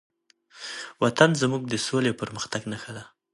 وطن 1.03 1.31
زموږ 1.41 1.63
د 1.67 1.73
سولې 1.85 2.09
او 2.11 2.19
پرمختګ 2.21 2.61
نښه 2.71 2.91
ده. 2.97 3.03